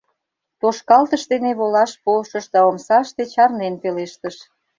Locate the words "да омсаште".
2.53-3.23